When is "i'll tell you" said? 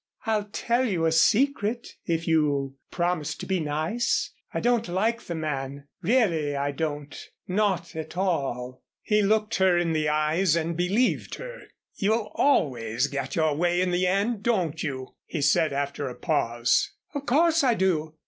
0.25-1.05